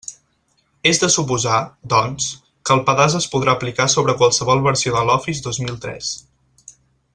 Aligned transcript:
És 0.91 1.01
de 1.01 1.09
suposar, 1.15 1.59
doncs, 1.93 2.29
que 2.69 2.73
el 2.77 2.81
pedaç 2.89 3.19
es 3.21 3.29
podrà 3.35 3.55
aplicar 3.55 3.89
sobre 3.97 4.17
qualsevol 4.23 4.67
versió 4.71 4.97
de 4.97 5.07
l'Office 5.11 5.47
dos 5.51 5.63
mil 5.67 5.81
tres. 5.87 6.11